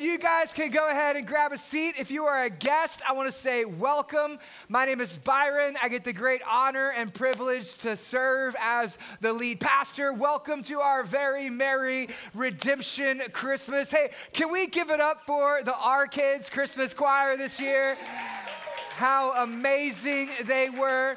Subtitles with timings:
[0.00, 0.12] Amen.
[0.12, 1.94] You guys can go ahead and grab a seat.
[1.98, 4.38] If you are a guest, I want to say welcome.
[4.68, 5.76] My name is Byron.
[5.82, 10.12] I get the great honor and privilege to serve as the lead pastor.
[10.12, 13.90] Welcome to our very merry redemption Christmas.
[13.90, 17.96] Hey, can we give it up for the Our Kids Christmas Choir this year?
[18.96, 21.16] How amazing they were.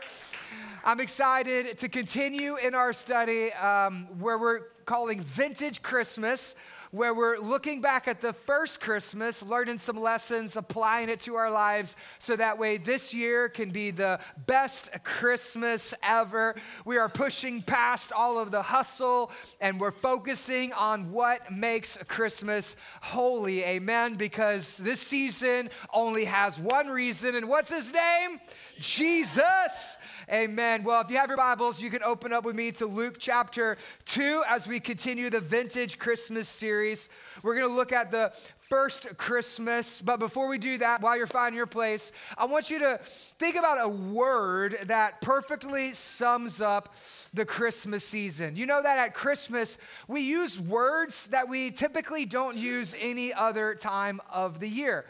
[0.83, 6.55] I'm excited to continue in our study um, where we're calling Vintage Christmas
[6.93, 11.49] where we're looking back at the first Christmas, learning some lessons, applying it to our
[11.49, 16.53] lives, so that way this year can be the best Christmas ever.
[16.85, 22.75] We are pushing past all of the hustle and we're focusing on what makes Christmas
[23.01, 23.63] holy.
[23.63, 24.13] Amen.
[24.13, 28.39] Because this season only has one reason, and what's his name?
[28.79, 29.97] Jesus.
[30.33, 30.81] Amen.
[30.81, 33.77] Well, if you have your Bibles, you can open up with me to Luke chapter
[34.05, 37.09] 2 as we continue the vintage Christmas series.
[37.43, 40.01] We're going to look at the first Christmas.
[40.01, 42.99] But before we do that, while you're finding your place, I want you to
[43.37, 46.95] think about a word that perfectly sums up
[47.35, 48.55] the Christmas season.
[48.55, 53.75] You know that at Christmas, we use words that we typically don't use any other
[53.75, 55.05] time of the year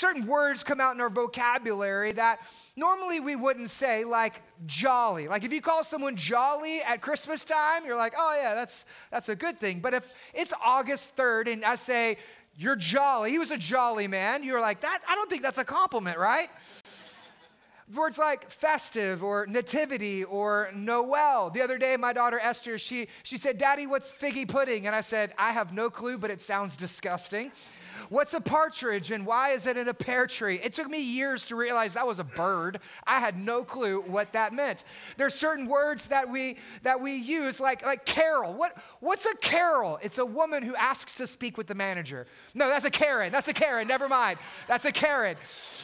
[0.00, 2.40] certain words come out in our vocabulary that
[2.74, 5.28] normally we wouldn't say, like jolly.
[5.28, 9.28] Like if you call someone jolly at Christmas time, you're like, oh yeah, that's that's
[9.28, 9.80] a good thing.
[9.80, 12.16] But if it's August 3rd and I say,
[12.56, 15.64] you're jolly, he was a jolly man, you're like, that I don't think that's a
[15.64, 16.48] compliment, right?
[17.94, 21.50] Words like festive or nativity or Noel.
[21.50, 24.86] The other day, my daughter Esther, she, she said, Daddy, what's figgy pudding?
[24.86, 27.50] And I said, I have no clue, but it sounds disgusting.
[28.08, 30.60] What's a partridge and why is it in a pear tree?
[30.62, 32.80] It took me years to realize that was a bird.
[33.06, 34.84] I had no clue what that meant.
[35.16, 38.54] There's certain words that we that we use like like carol.
[38.54, 39.98] What what's a carol?
[40.02, 42.26] It's a woman who asks to speak with the manager.
[42.54, 43.32] No, that's a Karen.
[43.32, 43.86] That's a Karen.
[43.86, 44.38] Never mind.
[44.66, 45.36] That's a Karen.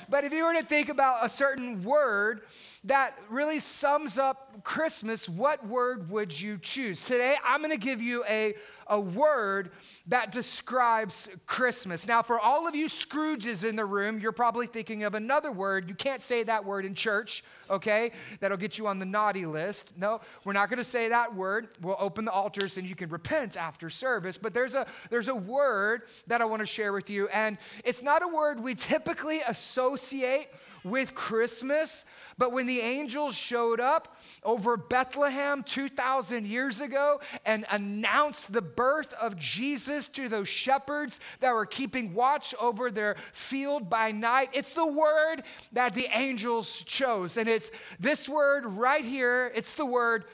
[0.08, 2.42] But if you were to think about a certain word
[2.86, 7.04] that really sums up Christmas, what word would you choose?
[7.04, 8.54] Today, I'm going to give you a,
[8.86, 9.70] a word
[10.06, 12.06] that describes Christmas.
[12.06, 15.88] Now, for all of you Scrooges in the room, you're probably thinking of another word.
[15.88, 18.12] You can't say that word in church, okay?
[18.38, 19.92] That'll get you on the naughty list.
[19.98, 21.68] No, we're not going to say that word.
[21.82, 24.38] We'll open the altars and you can repent after service.
[24.38, 28.02] But there's a, there's a word that I want to share with you, and it's
[28.02, 30.48] not a word we typically associate
[30.86, 32.04] with Christmas.
[32.38, 39.12] But when the angels showed up over Bethlehem 2,000 years ago and announced the birth
[39.14, 44.72] of Jesus to those shepherds that were keeping watch over their field by night, it's
[44.72, 45.42] the word
[45.72, 47.36] that the angels chose.
[47.36, 50.24] And it's this word right here, it's the word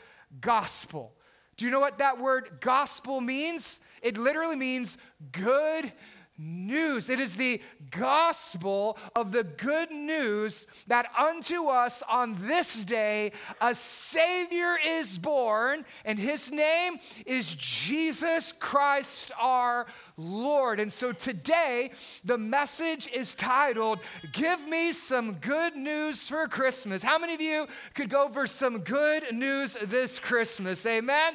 [0.40, 1.12] gospel.
[1.56, 3.80] Do you know what that word gospel means?
[4.02, 4.98] It literally means
[5.30, 5.92] good
[6.42, 7.08] news.
[7.08, 7.60] It is the
[7.90, 15.84] gospel of the good news that unto us on this day a Savior is born,
[16.04, 19.86] and his name is Jesus Christ our
[20.16, 20.80] Lord.
[20.80, 21.90] And so today,
[22.24, 24.00] the message is titled,
[24.32, 27.02] Give Me Some Good News for Christmas.
[27.02, 30.84] How many of you could go for some good news this Christmas?
[30.86, 31.34] Amen?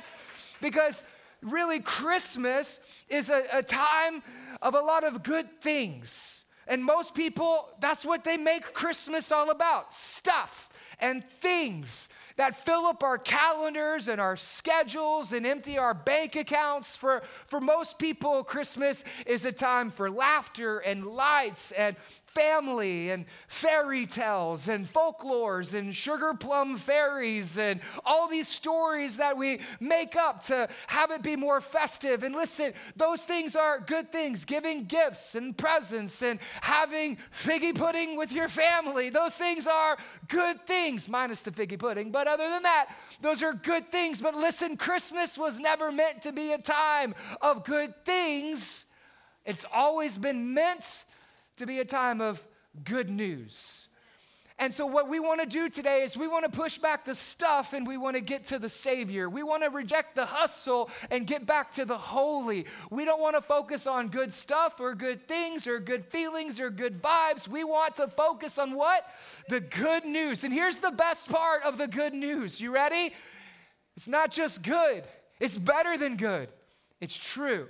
[0.61, 1.03] Because
[1.41, 2.79] really, Christmas
[3.09, 4.23] is a, a time
[4.61, 6.45] of a lot of good things.
[6.67, 10.69] And most people, that's what they make Christmas all about stuff
[10.99, 16.95] and things that fill up our calendars and our schedules and empty our bank accounts.
[16.95, 21.95] For, for most people, Christmas is a time for laughter and lights and
[22.37, 29.35] family and fairy tales and folklores and sugar plum fairies and all these stories that
[29.35, 32.21] we make up to have it be more festive.
[32.21, 38.15] And listen, those things are good things giving gifts and presents and having figgy pudding
[38.17, 39.09] with your family.
[39.09, 42.11] Those things are good things, minus the figgy pudding.
[42.11, 44.21] But other than that, those are good things.
[44.21, 48.85] But listen, Christmas was never meant to be a time of good things.
[49.43, 51.05] It's always been meant
[51.57, 52.45] to be a time of
[52.83, 53.87] good news.
[54.59, 57.13] And so, what we want to do today is we want to push back the
[57.13, 59.29] stuff and we want to get to the Savior.
[59.29, 62.65] We want to reject the hustle and get back to the holy.
[62.89, 66.71] We don't want to focus on good stuff or good things or good feelings or
[66.71, 67.47] good vibes.
[67.47, 69.05] We want to focus on what?
[69.47, 70.43] The good news.
[70.43, 72.59] And here's the best part of the good news.
[72.59, 73.13] You ready?
[73.95, 75.03] It's not just good,
[75.39, 76.49] it's better than good,
[77.01, 77.67] it's true.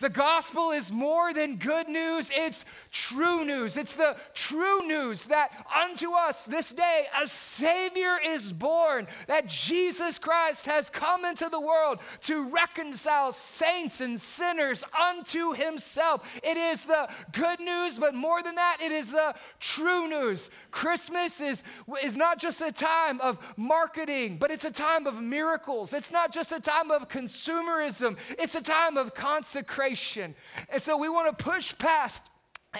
[0.00, 3.76] The gospel is more than good news, it's true news.
[3.76, 10.18] It's the true news that unto us this day a Savior is born, that Jesus
[10.18, 16.40] Christ has come into the world to reconcile saints and sinners unto Himself.
[16.42, 20.50] It is the good news, but more than that, it is the true news.
[20.70, 21.62] Christmas is,
[22.02, 25.94] is not just a time of marketing, but it's a time of miracles.
[25.94, 31.08] It's not just a time of consumerism, it's a time of consecration And so we
[31.08, 32.22] want to push past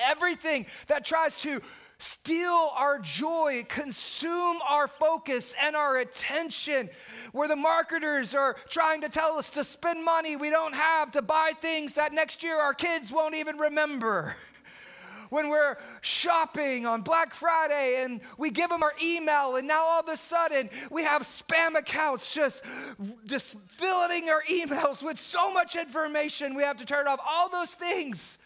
[0.09, 1.61] everything that tries to
[1.99, 6.91] steal our joy, consume our focus and our attention,
[7.33, 11.23] where the marketers are trying to tell us to spend money we don't have to
[11.23, 14.35] buy things that next year our kids won't even remember
[15.37, 20.01] when we're shopping on Black Friday and we give them our email, and now all
[20.01, 22.65] of a sudden we have spam accounts just,
[23.27, 27.21] just filling our emails with so much information we have to turn off.
[27.23, 28.39] All those things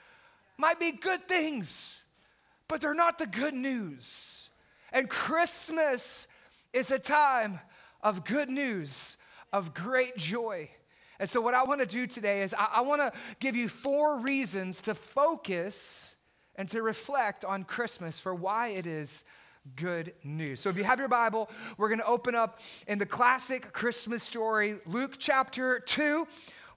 [0.58, 2.02] might be good things,
[2.66, 4.50] but they're not the good news.
[4.92, 6.26] And Christmas
[6.72, 7.60] is a time
[8.02, 9.16] of good news,
[9.52, 10.68] of great joy.
[11.20, 13.68] And so, what I want to do today is I, I want to give you
[13.68, 16.09] four reasons to focus
[16.56, 19.24] and to reflect on Christmas for why it is
[19.76, 20.60] good news.
[20.60, 24.22] So if you have your Bible, we're going to open up in the classic Christmas
[24.22, 26.26] story, Luke chapter 2.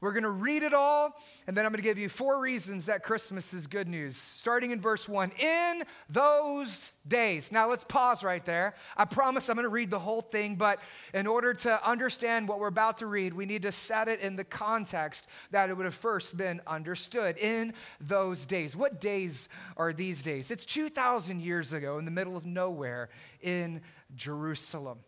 [0.03, 1.17] We're going to read it all,
[1.47, 4.17] and then I'm going to give you four reasons that Christmas is good news.
[4.17, 7.53] Starting in verse one In those days.
[7.53, 8.75] Now let's pause right there.
[8.97, 10.81] I promise I'm going to read the whole thing, but
[11.13, 14.35] in order to understand what we're about to read, we need to set it in
[14.35, 17.37] the context that it would have first been understood.
[17.37, 18.75] In those days.
[18.75, 19.47] What days
[19.77, 20.51] are these days?
[20.51, 23.07] It's 2,000 years ago in the middle of nowhere
[23.41, 23.79] in
[24.17, 24.99] Jerusalem.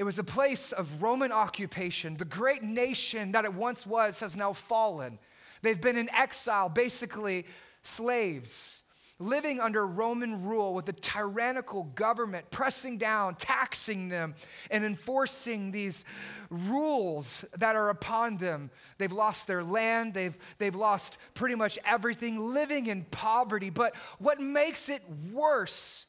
[0.00, 2.16] It was a place of Roman occupation.
[2.16, 5.18] The great nation that it once was has now fallen.
[5.60, 7.44] They've been in exile, basically
[7.82, 8.82] slaves,
[9.18, 14.36] living under Roman rule with a tyrannical government pressing down, taxing them,
[14.70, 16.06] and enforcing these
[16.48, 18.70] rules that are upon them.
[18.96, 23.68] They've lost their land, they've, they've lost pretty much everything, living in poverty.
[23.68, 26.06] But what makes it worse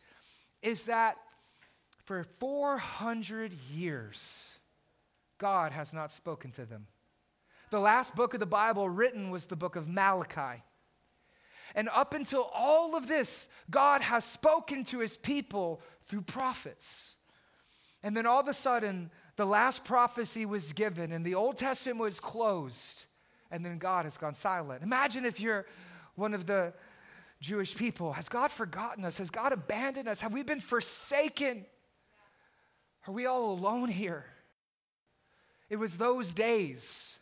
[0.61, 1.17] is that
[2.05, 4.57] for 400 years,
[5.37, 6.87] God has not spoken to them.
[7.69, 10.61] The last book of the Bible written was the book of Malachi.
[11.73, 17.15] And up until all of this, God has spoken to his people through prophets.
[18.03, 21.99] And then all of a sudden, the last prophecy was given and the Old Testament
[21.99, 23.05] was closed,
[23.49, 24.83] and then God has gone silent.
[24.83, 25.65] Imagine if you're
[26.15, 26.73] one of the
[27.39, 28.13] Jewish people.
[28.13, 29.17] Has God forgotten us?
[29.17, 30.21] Has God abandoned us?
[30.21, 31.65] Have we been forsaken?
[33.07, 34.25] Are we all alone here?
[35.69, 37.17] It was those days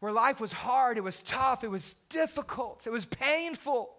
[0.00, 3.90] where life was hard, it was tough, it was difficult, it was painful.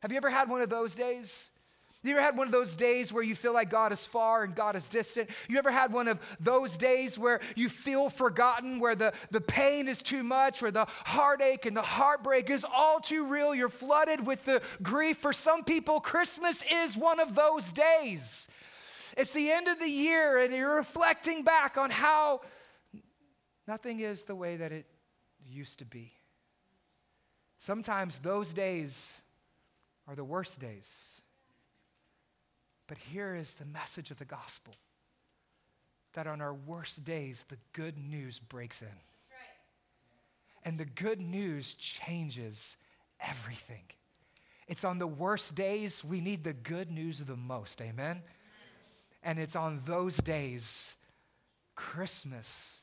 [0.00, 1.50] Have you ever had one of those days?
[2.04, 4.54] You ever had one of those days where you feel like God is far and
[4.54, 5.28] God is distant?
[5.48, 9.88] You ever had one of those days where you feel forgotten, where the, the pain
[9.88, 13.54] is too much, where the heartache and the heartbreak is all too real?
[13.54, 15.18] You're flooded with the grief.
[15.18, 18.47] For some people, Christmas is one of those days.
[19.18, 22.40] It's the end of the year, and you're reflecting back on how
[23.66, 24.86] nothing is the way that it
[25.44, 26.12] used to be.
[27.58, 29.20] Sometimes those days
[30.06, 31.20] are the worst days.
[32.86, 34.72] But here is the message of the gospel
[36.14, 38.88] that on our worst days, the good news breaks in.
[40.64, 42.76] And the good news changes
[43.20, 43.82] everything.
[44.68, 47.82] It's on the worst days we need the good news the most.
[47.82, 48.22] Amen?
[49.22, 50.94] And it's on those days
[51.74, 52.80] Christmas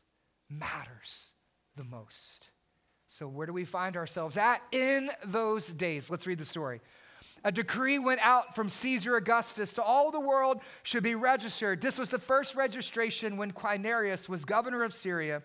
[0.50, 1.34] matters
[1.76, 2.50] the most.
[3.08, 6.10] So, where do we find ourselves at in those days?
[6.10, 6.82] Let's read the story.
[7.44, 11.82] A decree went out from Caesar Augustus to all the world should be registered.
[11.82, 15.44] This was the first registration when Quirinius was governor of Syria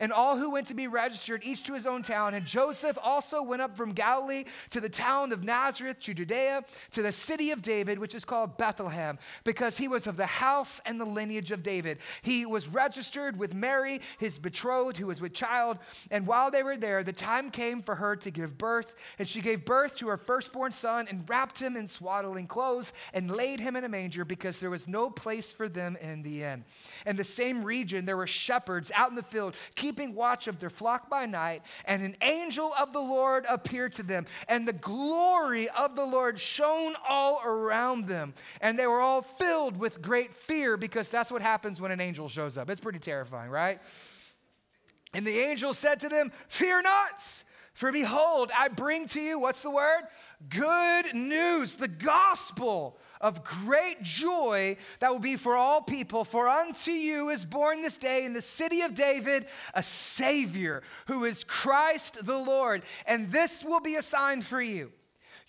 [0.00, 2.34] and all who went to be registered, each to his own town.
[2.34, 7.02] And Joseph also went up from Galilee to the town of Nazareth to Judea, to
[7.02, 11.00] the city of David, which is called Bethlehem, because he was of the house and
[11.00, 11.98] the lineage of David.
[12.22, 15.78] He was registered with Mary, his betrothed, who was with child.
[16.10, 18.94] And while they were there, the time came for her to give birth.
[19.18, 23.30] And she gave birth to her firstborn son and wrapped him in swaddling clothes and
[23.30, 26.64] laid him in a manger because there was no place for them in the inn.
[27.06, 30.70] In the same region, there were shepherds out in the field keeping watch of their
[30.70, 35.68] flock by night, and an angel of the Lord appeared to them, and the glory
[35.70, 38.32] of the Lord shone all around them.
[38.60, 42.28] And they were all filled with great fear because that's what happens when an angel
[42.28, 42.70] shows up.
[42.70, 43.80] It's pretty terrifying, right?
[45.14, 47.44] And the angel said to them, Fear not.
[47.74, 50.02] For behold, I bring to you, what's the word?
[50.48, 56.24] Good news, the gospel of great joy that will be for all people.
[56.24, 61.24] For unto you is born this day in the city of David a Savior who
[61.24, 62.82] is Christ the Lord.
[63.06, 64.92] And this will be a sign for you.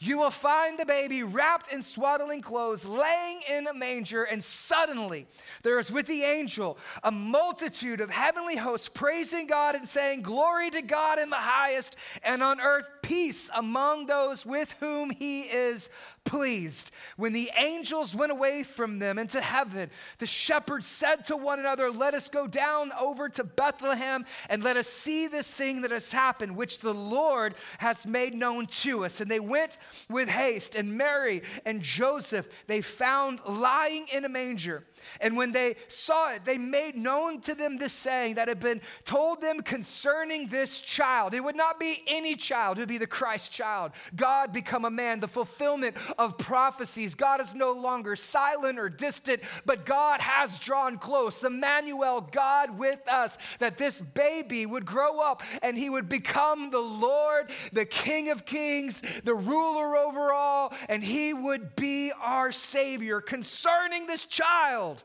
[0.03, 5.27] You will find the baby wrapped in swaddling clothes, laying in a manger, and suddenly
[5.61, 10.69] there is with the angel a multitude of heavenly hosts praising God and saying, Glory
[10.71, 15.89] to God in the highest, and on earth peace among those with whom he is
[16.23, 16.91] pleased.
[17.17, 21.91] When the angels went away from them into heaven, the shepherds said to one another,
[21.91, 26.11] Let us go down over to Bethlehem and let us see this thing that has
[26.11, 29.21] happened, which the Lord has made known to us.
[29.21, 29.77] And they went
[30.09, 34.83] with haste, and Mary and Joseph they found lying in a manger.
[35.21, 38.81] And when they saw it, they made known to them this saying that had been
[39.05, 41.33] told them concerning this child.
[41.33, 43.91] It would not be any child, it would be the Christ child.
[44.15, 47.15] God become a man, the fulfillment of prophecies.
[47.15, 51.43] God is no longer silent or distant, but God has drawn close.
[51.43, 56.79] Emmanuel, God with us, that this baby would grow up and he would become the
[56.79, 63.21] Lord, the King of kings, the ruler over all, and he would be our Savior
[63.21, 65.03] concerning this child.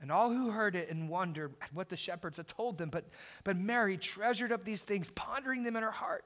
[0.00, 2.88] And all who heard it and wondered at what the shepherds had told them.
[2.88, 3.04] But,
[3.44, 6.24] but Mary treasured up these things, pondering them in her heart.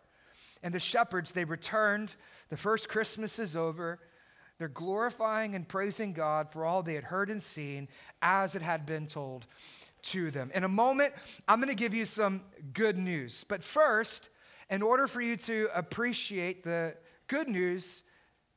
[0.63, 2.15] And the shepherds, they returned.
[2.51, 4.01] The first Christmas is over.
[4.59, 7.89] They're glorifying and praising God for all they had heard and seen
[8.23, 9.47] as it had been told
[10.03, 10.51] to them.
[10.55, 11.15] In a moment,
[11.49, 13.45] I'm going to give you some good news.
[13.45, 14.29] But first,
[14.71, 16.95] in order for you to appreciate the
[17.27, 18.03] good news,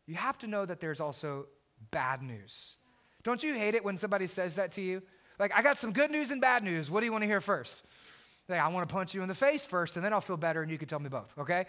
[0.06, 1.48] you have to know that there's also
[1.92, 2.76] bad news.
[3.24, 5.02] Don't you hate it when somebody says that to you?
[5.40, 6.90] Like, I got some good news and bad news.
[6.90, 7.84] What do you want to hear first?
[8.48, 10.62] Like, I want to punch you in the face first, and then I'll feel better,
[10.62, 11.66] and you can tell me both, okay?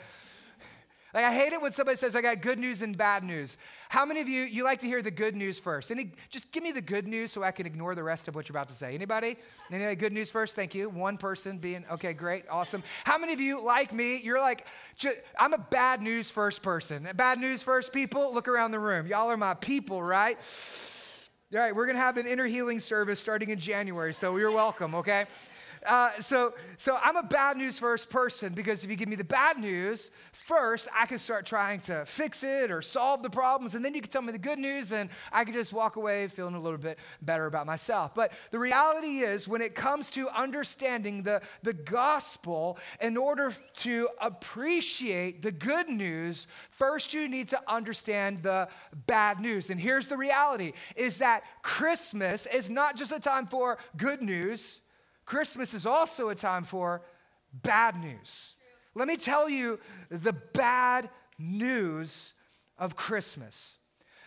[1.14, 3.56] Like I hate it when somebody says I got good news and bad news.
[3.88, 5.90] How many of you you like to hear the good news first?
[5.90, 8.48] Any, just give me the good news so I can ignore the rest of what
[8.48, 8.94] you're about to say.
[8.94, 9.36] Anybody?
[9.70, 10.54] Any good news first?
[10.54, 10.90] Thank you.
[10.90, 12.82] One person being okay, great, awesome.
[13.04, 14.20] How many of you like me?
[14.22, 14.66] You're like,
[15.38, 17.08] I'm a bad news first person.
[17.14, 18.34] Bad news first people.
[18.34, 19.06] Look around the room.
[19.06, 20.36] Y'all are my people, right?
[21.54, 24.50] All right, we're going to have an inner healing service starting in January, so you're
[24.50, 25.24] welcome, okay?
[25.86, 29.24] Uh, so, so I'm a bad news first person because if you give me the
[29.24, 33.84] bad news first, I can start trying to fix it or solve the problems, and
[33.84, 36.54] then you can tell me the good news, and I can just walk away feeling
[36.54, 38.14] a little bit better about myself.
[38.14, 44.08] But the reality is, when it comes to understanding the, the gospel, in order to
[44.20, 48.68] appreciate the good news, first you need to understand the
[49.06, 49.70] bad news.
[49.70, 54.80] And here's the reality is that Christmas is not just a time for good news.
[55.28, 57.02] Christmas is also a time for
[57.52, 58.56] bad news.
[58.94, 62.32] Let me tell you the bad news
[62.78, 63.76] of Christmas.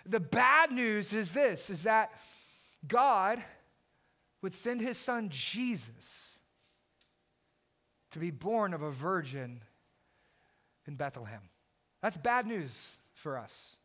[0.06, 2.12] The bad news is this is that
[2.88, 3.44] God
[4.44, 6.38] would send his son Jesus
[8.12, 9.64] to be born of a virgin
[10.88, 11.42] in Bethlehem.
[12.04, 13.76] That's bad news for us.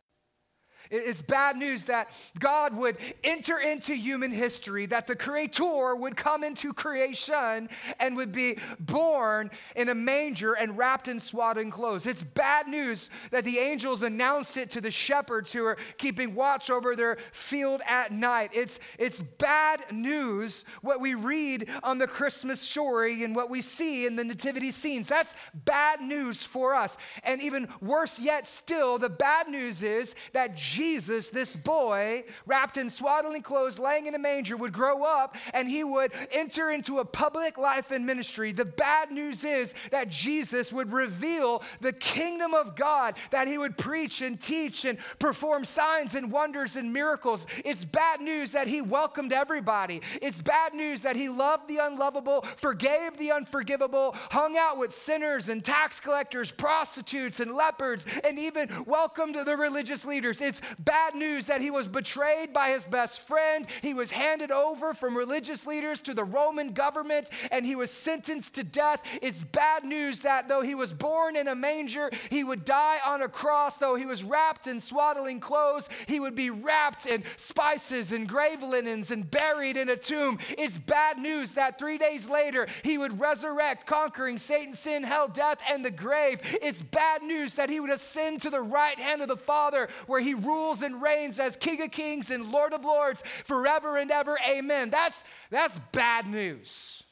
[0.89, 6.43] It's bad news that God would enter into human history, that the Creator would come
[6.43, 12.07] into creation and would be born in a manger and wrapped in swaddling clothes.
[12.07, 16.69] It's bad news that the angels announced it to the shepherds who are keeping watch
[16.69, 18.51] over their field at night.
[18.53, 24.05] It's, it's bad news what we read on the Christmas story and what we see
[24.05, 25.07] in the nativity scenes.
[25.07, 26.97] That's bad news for us.
[27.23, 32.77] And even worse yet, still, the bad news is that Jesus Jesus, this boy, wrapped
[32.77, 36.99] in swaddling clothes, laying in a manger, would grow up and he would enter into
[36.99, 38.51] a public life and ministry.
[38.51, 43.75] The bad news is that Jesus would reveal the kingdom of God, that he would
[43.75, 47.47] preach and teach and perform signs and wonders and miracles.
[47.65, 50.03] It's bad news that he welcomed everybody.
[50.21, 55.49] It's bad news that he loved the unlovable, forgave the unforgivable, hung out with sinners
[55.49, 60.39] and tax collectors, prostitutes and lepers, and even welcomed the religious leaders.
[60.39, 63.65] It's bad news that he was betrayed by his best friend.
[63.81, 68.55] He was handed over from religious leaders to the Roman government and he was sentenced
[68.55, 69.01] to death.
[69.21, 73.21] It's bad news that though he was born in a manger, he would die on
[73.21, 73.77] a cross.
[73.77, 78.63] Though he was wrapped in swaddling clothes, he would be wrapped in spices and grave
[78.63, 80.39] linens and buried in a tomb.
[80.57, 85.59] It's bad news that three days later he would resurrect, conquering Satan, sin, hell, death,
[85.69, 86.39] and the grave.
[86.61, 90.21] It's bad news that he would ascend to the right hand of the Father where
[90.21, 94.11] he rules rules and reigns as King of Kings and Lord of Lords forever and
[94.11, 94.37] ever.
[94.47, 94.89] Amen.
[94.89, 97.03] That's, that's bad news.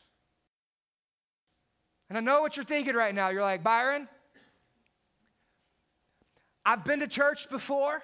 [2.10, 3.30] And I know what you're thinking right now.
[3.30, 4.08] You're like, Byron,
[6.66, 8.02] I've been to church before,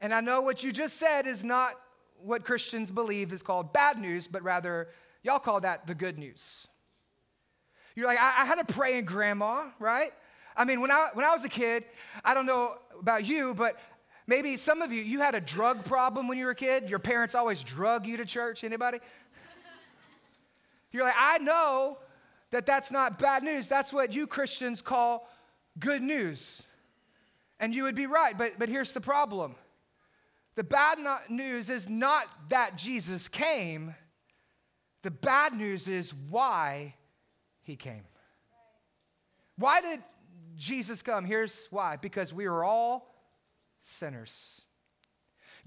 [0.00, 1.74] and I know what you just said is not
[2.20, 4.88] what Christians believe is called bad news, but rather,
[5.22, 6.66] y'all call that the good news.
[7.94, 10.12] You're like, I, I had a praying grandma, right?
[10.56, 11.84] I mean, when I, when I was a kid,
[12.24, 13.78] I don't know about you, but
[14.28, 16.88] maybe some of you, you had a drug problem when you were a kid.
[16.88, 18.62] Your parents always drug you to church.
[18.62, 18.98] Anybody?
[20.92, 21.98] You're like, I know
[22.50, 23.66] that that's not bad news.
[23.66, 25.28] That's what you Christians call
[25.80, 26.62] good news.
[27.58, 29.56] And you would be right, but, but here's the problem
[30.54, 33.94] the bad news is not that Jesus came,
[35.02, 36.94] the bad news is why
[37.62, 38.02] he came.
[39.56, 40.00] Why did
[40.56, 41.24] Jesus come?
[41.24, 43.07] Here's why because we are all
[43.80, 44.62] sinners.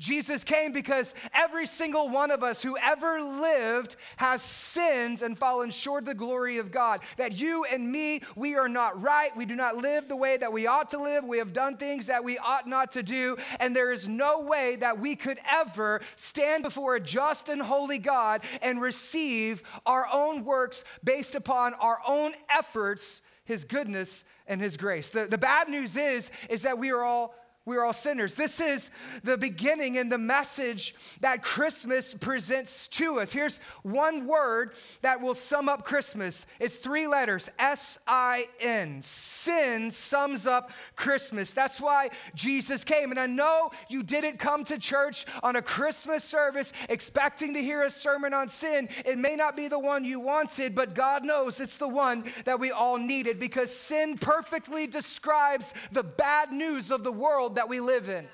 [0.02, 5.70] Jesus came because every single one of us who ever lived has sinned and fallen
[5.70, 7.02] short of the glory of God.
[7.18, 9.36] That you and me, we are not right.
[9.38, 11.24] We do not live the way that we ought to live.
[11.24, 13.38] We have done things that we ought not to do.
[13.60, 18.00] And there is no way that we could ever stand before a just and holy
[18.00, 24.78] God and receive our own works based upon our own efforts, His goodness and His
[24.78, 25.10] grace.
[25.10, 27.36] The, the bad news is, is that we are all
[27.72, 28.34] we're all sinners.
[28.34, 28.92] This is
[29.24, 33.32] the beginning and the message that Christmas presents to us.
[33.32, 39.02] Here's one word that will sum up Christmas it's three letters S I N.
[39.02, 41.54] Sin sums up Christmas.
[41.54, 43.12] That's why Jesus came.
[43.12, 47.84] And I know you didn't come to church on a Christmas service expecting to hear
[47.84, 48.90] a sermon on sin.
[49.06, 52.60] It may not be the one you wanted, but God knows it's the one that
[52.60, 57.80] we all needed because sin perfectly describes the bad news of the world that we
[57.80, 58.28] live in.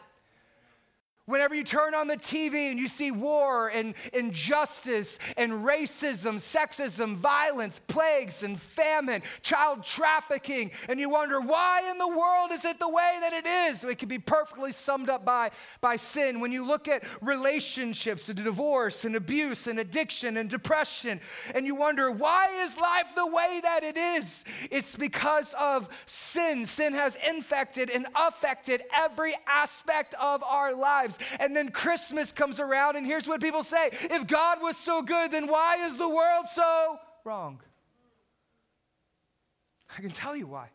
[1.27, 7.17] Whenever you turn on the TV and you see war and injustice and racism, sexism,
[7.17, 12.79] violence, plagues and famine, child trafficking, and you wonder why in the world is it
[12.79, 13.83] the way that it is?
[13.83, 16.39] It can be perfectly summed up by, by sin.
[16.39, 21.19] When you look at relationships, and divorce and abuse and addiction and depression,
[21.53, 24.45] and you wonder why is life the way that it is?
[24.71, 26.65] It's because of sin.
[26.65, 31.16] Sin has infected and affected every aspect of our lives.
[31.39, 35.31] And then Christmas comes around, and here's what people say If God was so good,
[35.31, 37.61] then why is the world so wrong?
[39.97, 40.69] I can tell you why.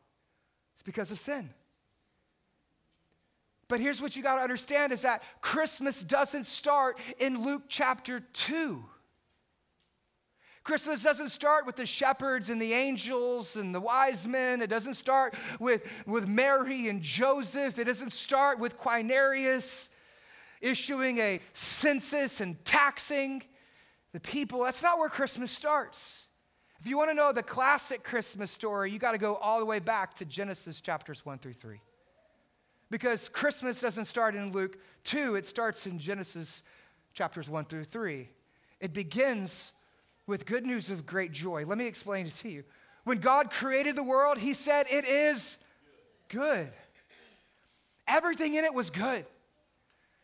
[0.74, 1.50] It's because of sin.
[3.68, 8.20] But here's what you got to understand is that Christmas doesn't start in Luke chapter
[8.20, 8.85] 2.
[10.64, 14.62] Christmas doesn't start with the shepherds and the angels and the wise men.
[14.62, 17.78] It doesn't start with, with Mary and Joseph.
[17.78, 19.88] It doesn't start with Quirinius
[20.62, 23.42] issuing a census and taxing
[24.12, 24.64] the people.
[24.64, 26.27] That's not where Christmas starts.
[26.81, 29.66] If you want to know the classic Christmas story, you got to go all the
[29.66, 31.81] way back to Genesis chapters 1 through 3.
[32.90, 36.62] Because Christmas doesn't start in Luke 2, it starts in Genesis
[37.14, 38.29] chapters 1 through 3.
[38.81, 39.72] It begins
[40.27, 41.64] with good news of great joy.
[41.64, 42.64] Let me explain it to you.
[43.05, 45.59] When God created the world, He said, It is
[46.29, 46.70] good.
[48.09, 49.25] Everything in it was good.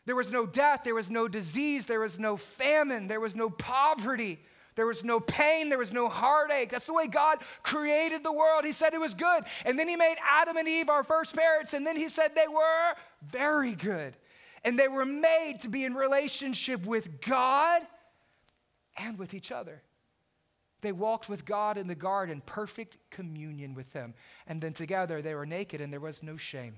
[0.05, 3.49] There was no death, there was no disease, there was no famine, there was no
[3.49, 4.39] poverty,
[4.75, 6.69] there was no pain, there was no heartache.
[6.69, 8.65] That's the way God created the world.
[8.65, 9.43] He said it was good.
[9.65, 12.47] And then He made Adam and Eve our first parents, and then He said they
[12.47, 12.95] were
[13.29, 14.15] very good.
[14.63, 17.81] And they were made to be in relationship with God
[18.97, 19.81] and with each other.
[20.81, 24.13] They walked with God in the garden, perfect communion with Him.
[24.47, 26.77] And then together they were naked and there was no shame.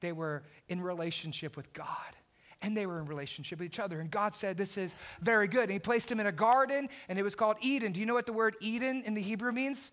[0.00, 2.16] They were in relationship with God
[2.62, 4.00] and they were in relationship with each other.
[4.00, 5.64] And God said, This is very good.
[5.64, 7.92] And He placed him in a garden, and it was called Eden.
[7.92, 9.92] Do you know what the word Eden in the Hebrew means?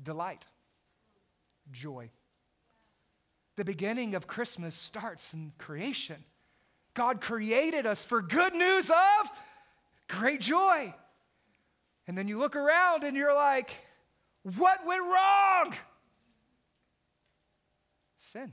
[0.00, 0.46] Delight,
[1.70, 2.10] joy.
[3.56, 6.24] The beginning of Christmas starts in creation.
[6.94, 9.30] God created us for good news of
[10.08, 10.94] great joy.
[12.06, 13.70] And then you look around and you're like,
[14.56, 15.74] what went wrong?
[18.18, 18.52] Sin.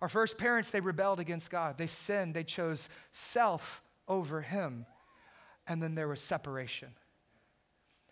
[0.00, 1.76] Our first parents, they rebelled against God.
[1.76, 2.34] They sinned.
[2.34, 4.86] They chose self over Him.
[5.66, 6.88] And then there was separation.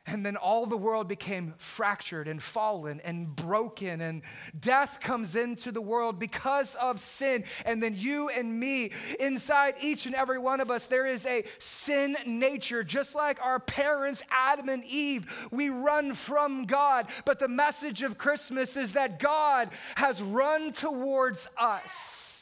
[0.06, 4.22] And then all the world became fractured and fallen and broken, and
[4.58, 7.44] death comes into the world because of sin.
[7.64, 11.44] And then you and me, inside each and every one of us, there is a
[11.58, 12.84] sin nature.
[12.84, 17.08] Just like our parents, Adam and Eve, we run from God.
[17.24, 22.35] But the message of Christmas is that God has run towards us.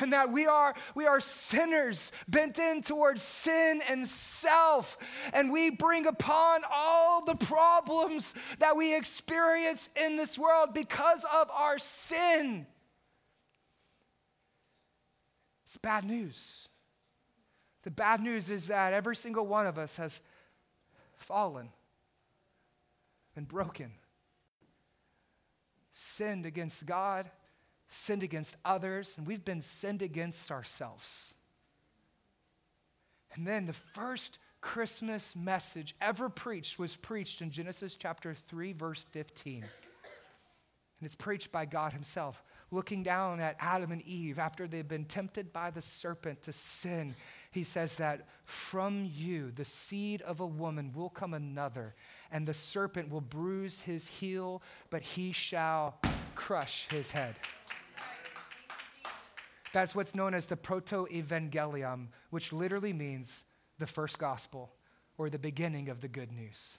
[0.00, 4.98] And that we are we are sinners bent in towards sin and self.
[5.32, 11.50] And we bring upon all the problems that we experience in this world because of
[11.50, 12.66] our sin.
[15.64, 16.68] It's bad news.
[17.82, 20.20] The bad news is that every single one of us has
[21.16, 21.70] fallen
[23.36, 23.92] and broken.
[25.92, 27.30] Sinned against god
[27.90, 31.34] sinned against others, and we've been sinned against ourselves.
[33.34, 39.04] And then the first Christmas message ever preached was preached in Genesis chapter 3, verse
[39.10, 39.56] 15.
[39.56, 45.06] And it's preached by God Himself, looking down at Adam and Eve after they've been
[45.06, 47.14] tempted by the serpent to sin.
[47.50, 51.94] He says that from you, the seed of a woman, will come another,
[52.30, 55.98] and the serpent will bruise his heel, but he shall
[56.36, 57.34] crush his head.
[59.72, 63.44] That's what's known as the proto evangelium, which literally means
[63.78, 64.72] the first gospel
[65.18, 66.78] or the beginning of the good news.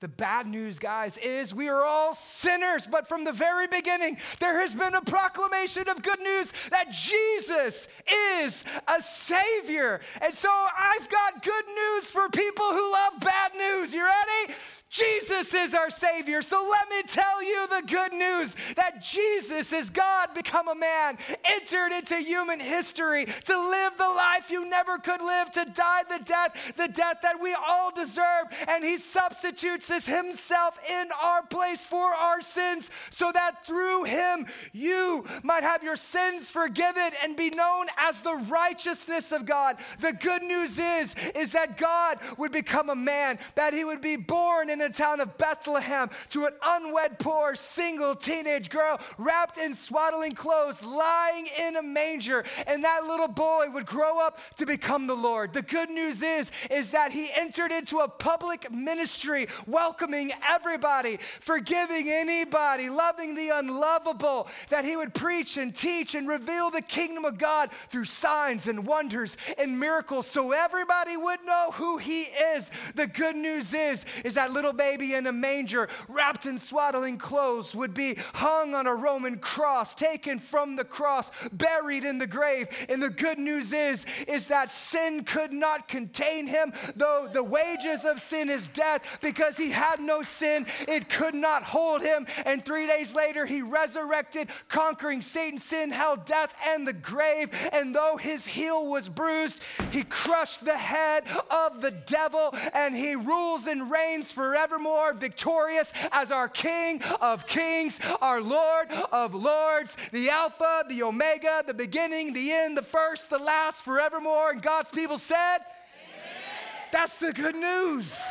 [0.00, 4.60] The bad news, guys, is we are all sinners, but from the very beginning, there
[4.60, 7.88] has been a proclamation of good news that Jesus
[8.36, 10.00] is a Savior.
[10.20, 13.94] And so I've got good news for people who love bad news.
[13.94, 14.54] You ready?
[14.88, 16.42] Jesus is our Savior.
[16.42, 21.18] So let me tell you the good news that Jesus is God become a man,
[21.44, 26.24] entered into human history to live the life you never could live, to die the
[26.24, 28.46] death, the death that we all deserve.
[28.68, 35.24] And He substitutes Himself in our place for our sins so that through Him you
[35.42, 39.76] might have your sins forgiven and be known as the righteousness of God.
[39.98, 44.16] The good news is, is that God would become a man, that He would be
[44.16, 49.74] born in a town of Bethlehem to an unwed, poor, single teenage girl wrapped in
[49.74, 52.44] swaddling clothes, lying in a manger.
[52.66, 55.52] And that little boy would grow up to become the Lord.
[55.52, 62.10] The good news is, is that he entered into a public ministry, welcoming everybody, forgiving
[62.10, 67.38] anybody, loving the unlovable, that he would preach and teach and reveal the kingdom of
[67.38, 72.70] God through signs and wonders and miracles so everybody would know who he is.
[72.94, 77.74] The good news is, is that little baby in a manger, wrapped in swaddling clothes,
[77.74, 82.68] would be hung on a Roman cross, taken from the cross, buried in the grave.
[82.88, 88.04] And the good news is, is that sin could not contain him, though the wages
[88.04, 92.26] of sin is death, because he had no sin, it could not hold him.
[92.44, 97.50] And three days later, he resurrected, conquering Satan, sin, hell, death, and the grave.
[97.72, 99.60] And though his heel was bruised,
[99.92, 105.92] he crushed the head of the devil, and he rules and reigns forever forevermore victorious
[106.12, 112.32] as our King of kings, our Lord of lords, the Alpha, the Omega, the beginning,
[112.32, 114.52] the end, the first, the last, forevermore.
[114.52, 116.90] And God's people said, Amen.
[116.90, 118.24] That's the good news.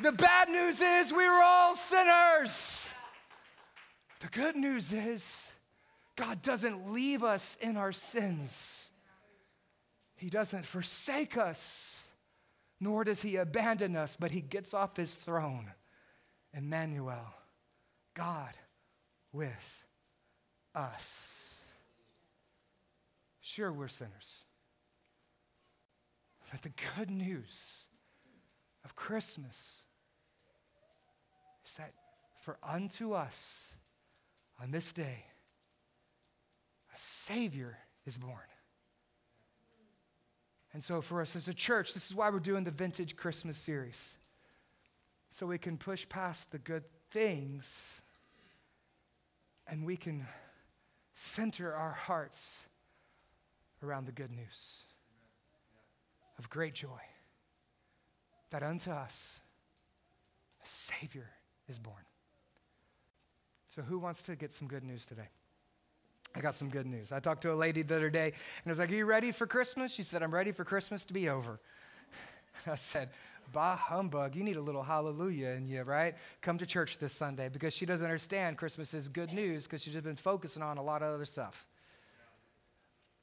[0.00, 2.88] The bad news is we were all sinners.
[4.20, 5.52] The good news is
[6.16, 8.90] God doesn't leave us in our sins.
[10.16, 12.01] He doesn't forsake us
[12.82, 15.70] nor does he abandon us, but he gets off his throne.
[16.52, 17.32] Emmanuel,
[18.12, 18.52] God
[19.32, 19.84] with
[20.74, 21.48] us.
[23.40, 24.42] Sure, we're sinners.
[26.50, 27.84] But the good news
[28.84, 29.82] of Christmas
[31.64, 31.92] is that
[32.40, 33.72] for unto us
[34.60, 35.24] on this day,
[36.92, 38.51] a Savior is born.
[40.72, 43.58] And so, for us as a church, this is why we're doing the Vintage Christmas
[43.58, 44.14] series.
[45.32, 48.02] So we can push past the good things
[49.66, 50.26] and we can
[51.14, 52.66] center our hearts
[53.82, 54.84] around the good news
[56.38, 57.00] of great joy
[58.50, 59.40] that unto us
[60.62, 61.30] a Savior
[61.68, 62.04] is born.
[63.66, 65.28] So, who wants to get some good news today?
[66.34, 67.12] I got some good news.
[67.12, 69.32] I talked to a lady the other day and I was like, Are you ready
[69.32, 69.92] for Christmas?
[69.92, 71.60] She said, I'm ready for Christmas to be over.
[72.66, 73.10] I said,
[73.52, 76.14] Bah humbug, you need a little hallelujah in you, right?
[76.40, 79.92] Come to church this Sunday because she doesn't understand Christmas is good news because she's
[79.92, 81.66] just been focusing on a lot of other stuff.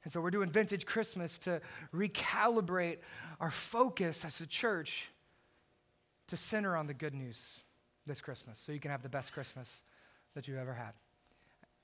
[0.04, 1.60] And so we're doing vintage Christmas to
[1.94, 2.98] recalibrate
[3.38, 5.10] our focus as a church
[6.28, 7.62] to center on the good news
[8.06, 9.82] this Christmas so you can have the best Christmas
[10.34, 10.92] that you've ever had.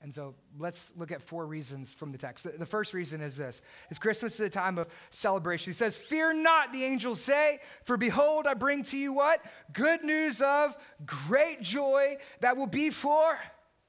[0.01, 2.47] And so let's look at four reasons from the text.
[2.59, 5.71] The first reason is this is Christmas is a time of celebration.
[5.71, 9.43] He says, Fear not, the angels say, for behold, I bring to you what?
[9.73, 13.39] Good news of great joy that will be for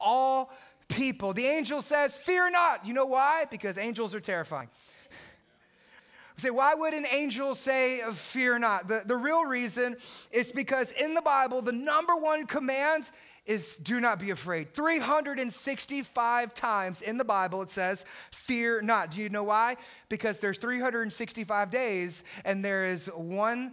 [0.00, 0.50] all
[0.88, 1.34] people.
[1.34, 2.86] The angel says, Fear not.
[2.86, 3.44] You know why?
[3.50, 4.68] Because angels are terrifying.
[6.38, 8.86] Say, why would an angel say, Fear not?
[8.86, 9.96] The, the real reason
[10.30, 13.10] is because in the Bible, the number one command
[13.48, 14.74] is do not be afraid.
[14.74, 19.10] 365 times in the Bible it says, fear not.
[19.10, 19.76] Do you know why?
[20.08, 23.72] Because there's 365 days and there is one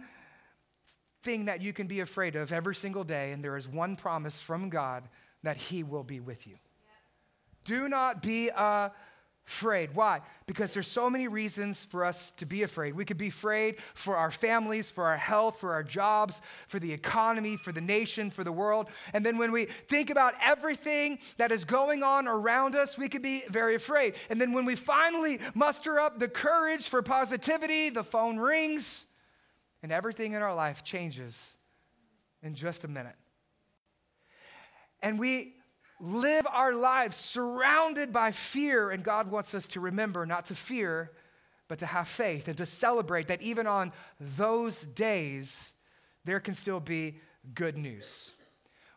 [1.22, 4.40] thing that you can be afraid of every single day, and there is one promise
[4.40, 5.08] from God
[5.42, 6.56] that He will be with you.
[7.64, 8.92] Do not be afraid.
[9.94, 10.20] Why?
[10.46, 12.94] Because there's so many reasons for us to be afraid.
[12.94, 16.92] We could be afraid for our families, for our health, for our jobs, for the
[16.92, 18.88] economy, for the nation, for the world.
[19.14, 23.22] And then when we think about everything that is going on around us, we could
[23.22, 24.14] be very afraid.
[24.30, 29.06] And then when we finally muster up the courage for positivity, the phone rings
[29.82, 31.56] and everything in our life changes
[32.42, 33.16] in just a minute.
[35.00, 35.54] And we
[36.00, 41.10] live our lives surrounded by fear, and God wants us to remember not to fear,
[41.68, 45.72] but to have faith and to celebrate that even on those days,
[46.24, 47.18] there can still be
[47.54, 48.32] good news.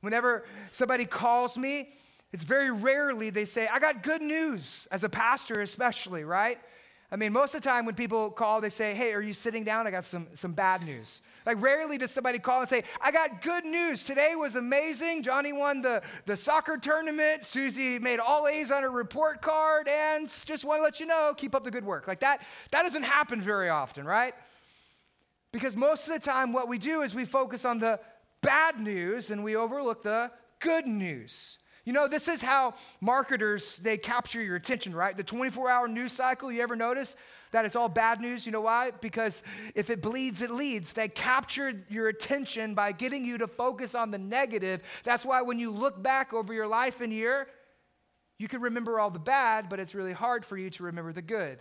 [0.02, 1.90] Whenever somebody calls me,
[2.32, 6.60] it's very rarely they say, I got good news, as a pastor, especially, right?
[7.12, 9.64] I mean, most of the time when people call, they say, Hey, are you sitting
[9.64, 9.88] down?
[9.88, 11.22] I got some, some bad news.
[11.50, 14.04] Like, rarely does somebody call and say, I got good news.
[14.04, 15.24] Today was amazing.
[15.24, 17.44] Johnny won the, the soccer tournament.
[17.44, 19.88] Susie made all A's on her report card.
[19.88, 22.08] And just want to let you know, keep up the good work.
[22.08, 24.36] Like, that, that doesn't happen very often, right?
[25.52, 28.00] Because most of the time, what we do is we focus on the
[28.42, 31.58] bad news and we overlook the good news.
[31.84, 35.18] You know, this is how marketers they capture your attention, right?
[35.18, 37.16] The 24-hour news cycle, you ever notice
[37.52, 38.46] that it's all bad news?
[38.46, 38.92] You know why?
[38.92, 39.44] Because
[39.76, 40.94] if it bleeds, it leads.
[40.94, 44.82] They capture your attention by getting you to focus on the negative.
[45.04, 47.48] That's why when you look back over your life and year,
[48.38, 51.22] you can remember all the bad, but it's really hard for you to remember the
[51.22, 51.60] good.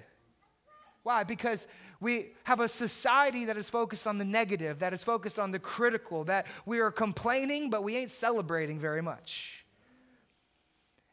[1.02, 1.24] Why?
[1.24, 1.66] Because
[2.00, 5.58] we have a society that is focused on the negative, that is focused on the
[5.58, 9.64] critical, that we are complaining, but we ain't celebrating very much.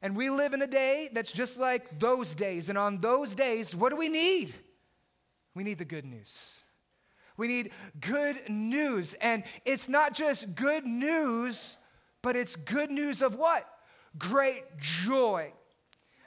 [0.02, 2.70] And we live in a day that's just like those days.
[2.70, 4.54] And on those days, what do we need?
[5.56, 6.62] We need the good news.
[7.38, 9.14] We need good news.
[9.16, 11.78] And it's not just good news,
[12.22, 13.68] but it's good news of what?
[14.18, 15.52] Great joy.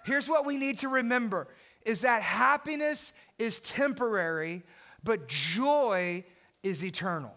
[0.05, 1.49] Here's what we need to remember
[1.85, 4.63] is that happiness is temporary,
[5.05, 6.25] but joy
[6.63, 7.35] is eternal.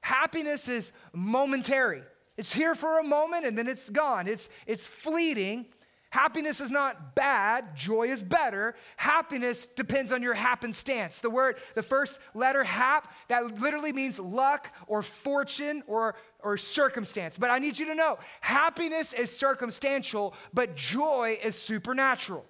[0.00, 2.02] Happiness is momentary.
[2.36, 4.26] It's here for a moment and then it's gone.
[4.26, 5.66] It's, it's fleeting.
[6.12, 8.74] Happiness is not bad, joy is better.
[8.98, 11.20] Happiness depends on your happenstance.
[11.20, 17.38] The word, the first letter, hap, that literally means luck or fortune or, or circumstance.
[17.38, 22.44] But I need you to know happiness is circumstantial, but joy is supernatural.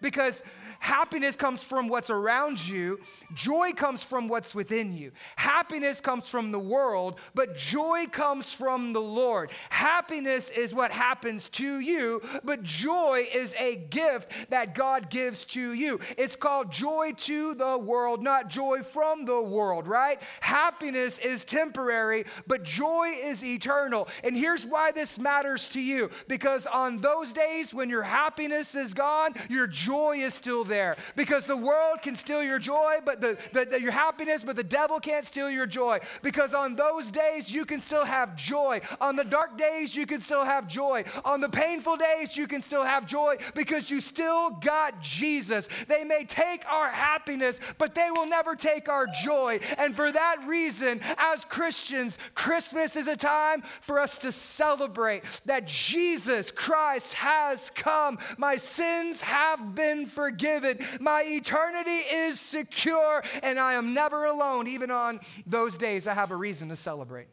[0.00, 0.42] Because
[0.80, 2.98] Happiness comes from what's around you,
[3.34, 5.12] joy comes from what's within you.
[5.36, 9.50] Happiness comes from the world, but joy comes from the Lord.
[9.68, 15.74] Happiness is what happens to you, but joy is a gift that God gives to
[15.74, 16.00] you.
[16.16, 20.20] It's called joy to the world, not joy from the world, right?
[20.40, 24.08] Happiness is temporary, but joy is eternal.
[24.24, 28.94] And here's why this matters to you because on those days when your happiness is
[28.94, 30.69] gone, your joy is still there
[31.16, 34.64] because the world can steal your joy, but the, the, the, your happiness, but the
[34.64, 35.98] devil can't steal your joy.
[36.22, 38.80] Because on those days, you can still have joy.
[39.00, 41.04] On the dark days, you can still have joy.
[41.24, 45.68] On the painful days, you can still have joy because you still got Jesus.
[45.88, 49.60] They may take our happiness, but they will never take our joy.
[49.78, 55.66] And for that reason, as Christians, Christmas is a time for us to celebrate that
[55.66, 58.18] Jesus Christ has come.
[58.38, 60.59] My sins have been forgiven.
[61.00, 64.66] My eternity is secure, and I am never alone.
[64.66, 67.28] Even on those days, I have a reason to celebrate.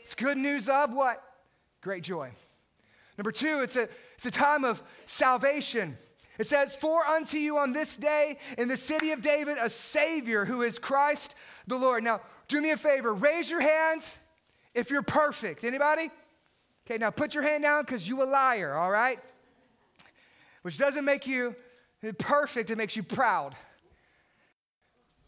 [0.00, 1.22] It's good news of what?
[1.80, 2.30] Great joy.
[3.18, 5.96] Number two, it's a, it's a time of salvation.
[6.38, 10.44] It says, For unto you on this day in the city of David a Savior
[10.44, 11.34] who is Christ
[11.66, 12.04] the Lord.
[12.04, 14.08] Now, do me a favor, raise your hand
[14.74, 15.64] if you're perfect.
[15.64, 16.10] Anybody?
[16.86, 19.18] Okay, now put your hand down because you a liar, all right?
[20.62, 21.56] Which doesn't make you
[22.18, 23.54] perfect, it makes you proud.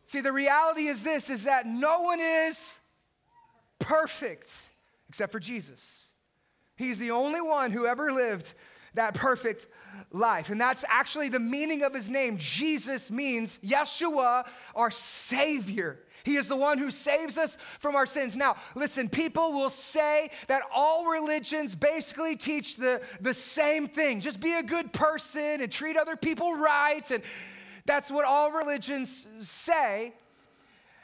[0.04, 2.78] See, the reality is this is that no one is
[3.78, 4.50] perfect
[5.08, 6.08] except for Jesus.
[6.76, 8.54] He's the only one who ever lived
[8.94, 9.66] that perfect
[10.10, 10.50] life.
[10.50, 12.38] And that's actually the meaning of his name.
[12.38, 15.98] Jesus means Yeshua, our Savior.
[16.28, 18.36] He is the one who saves us from our sins.
[18.36, 24.38] Now, listen, people will say that all religions basically teach the, the same thing just
[24.38, 27.10] be a good person and treat other people right.
[27.10, 27.22] And
[27.86, 30.12] that's what all religions say.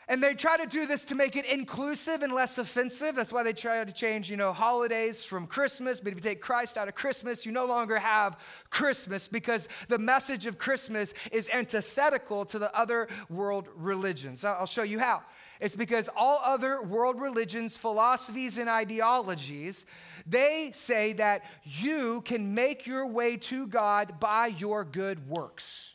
[0.07, 3.15] And they try to do this to make it inclusive and less offensive.
[3.15, 5.99] That's why they try to change, you know, holidays from Christmas.
[5.99, 8.39] But if you take Christ out of Christmas, you no longer have
[8.69, 14.45] Christmas because the message of Christmas is antithetical to the other world religions.
[14.45, 15.23] I'll show you how.
[15.61, 19.87] It's because all other world religions, philosophies, and ideologies,
[20.27, 25.95] they say that you can make your way to God by your good works.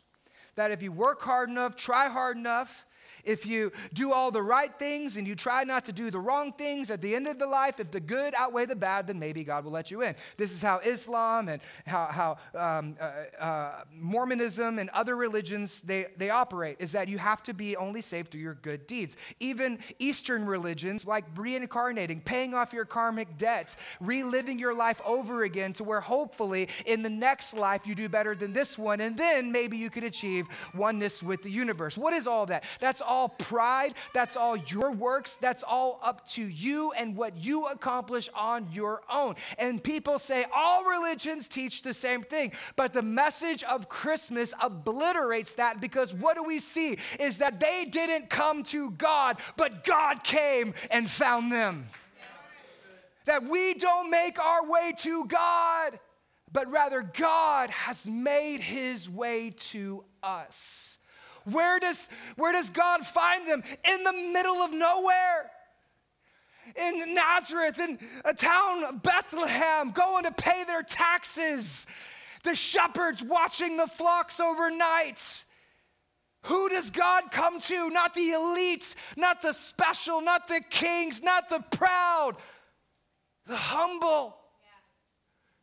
[0.56, 2.86] That if you work hard enough, try hard enough,
[3.24, 6.52] if you do all the right things and you try not to do the wrong
[6.52, 9.44] things at the end of the life, if the good outweigh the bad, then maybe
[9.44, 10.14] God will let you in.
[10.36, 16.06] This is how Islam and how, how um, uh, uh, Mormonism and other religions they,
[16.16, 19.16] they operate, is that you have to be only saved through your good deeds.
[19.38, 25.72] Even Eastern religions, like reincarnating, paying off your karmic debts, reliving your life over again
[25.74, 29.52] to where hopefully in the next life you do better than this one, and then
[29.52, 31.96] maybe you could achieve oneness with the universe.
[31.96, 32.64] What is all that?
[32.80, 33.94] That's all pride.
[34.14, 35.34] That's all your works.
[35.34, 39.34] That's all up to you and what you accomplish on your own.
[39.58, 42.52] And people say all religions teach the same thing.
[42.76, 47.84] But the message of Christmas obliterates that because what do we see is that they
[47.84, 51.88] didn't come to God, but God came and found them.
[53.24, 55.98] That we don't make our way to God,
[56.52, 60.89] but rather God has made his way to us.
[61.44, 63.62] Where does, where does God find them?
[63.90, 65.50] In the middle of nowhere.
[66.76, 71.86] In Nazareth, in a town of Bethlehem, going to pay their taxes.
[72.44, 75.44] The shepherds watching the flocks overnight.
[76.44, 77.90] Who does God come to?
[77.90, 82.36] Not the elite, not the special, not the kings, not the proud,
[83.46, 84.36] the humble.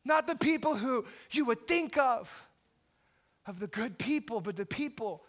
[0.07, 2.47] Not the people who you would think of,
[3.45, 5.21] of the good people, but the people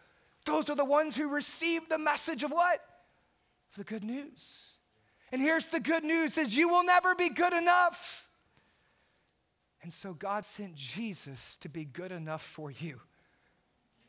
[0.49, 2.81] those are the ones who receive the message of what?
[3.77, 4.79] The good news.
[5.31, 8.29] And here's the good news is you will never be good enough.
[9.83, 13.01] And so God sent Jesus to be good enough for you.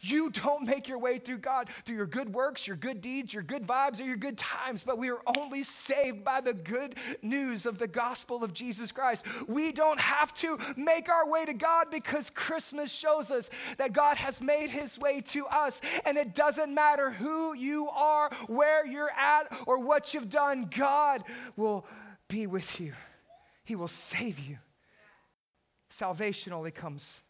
[0.02, 3.44] You don't make your way through God through your good works, your good deeds, your
[3.44, 7.66] good vibes, or your good times, but we are only saved by the good news
[7.66, 9.26] of the gospel of Jesus Christ.
[9.48, 14.18] We don't have to make our way to God because Christmas shows us that God
[14.18, 15.82] has made his way to us.
[16.06, 21.24] And it doesn't matter who you are, where you're at, or what you've done, God
[21.56, 21.86] will
[22.28, 22.94] be with you,
[23.64, 24.58] He will save you.
[25.90, 27.24] Salvation only comes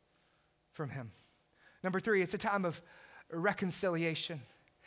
[0.73, 1.11] from Him.
[1.83, 2.81] Number three, it's a time of
[3.31, 4.41] reconciliation.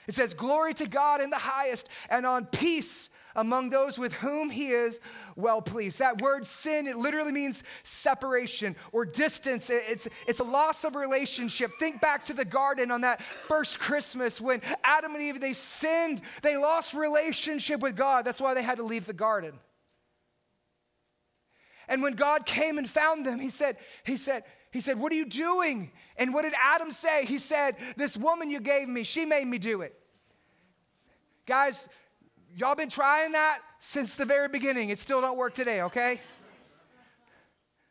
[0.07, 4.50] It says, Glory to God in the highest, and on peace among those with whom
[4.50, 5.00] he is
[5.37, 5.98] well pleased.
[5.98, 9.70] That word sin, it literally means separation or distance.
[9.70, 11.70] It's, it's a loss of relationship.
[11.78, 16.20] Think back to the garden on that first Christmas when Adam and Eve, they sinned.
[16.42, 18.24] They lost relationship with God.
[18.24, 19.55] That's why they had to leave the garden.
[21.88, 25.16] And when God came and found them, he said, he said, he said, What are
[25.16, 25.92] you doing?
[26.16, 27.26] And what did Adam say?
[27.26, 29.94] He said, This woman you gave me, she made me do it.
[31.46, 31.88] Guys,
[32.56, 34.88] y'all been trying that since the very beginning.
[34.88, 36.20] It still don't work today, okay?